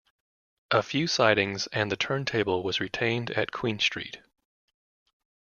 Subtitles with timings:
[0.71, 4.19] A few sidings and the turntable was retained at Queen Street.